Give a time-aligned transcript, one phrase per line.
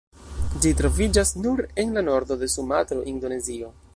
[0.63, 3.73] Ĝi troviĝas nur en la nordo de Sumatro, Indonezio.